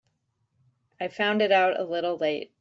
[0.99, 2.49] I found it out a little late.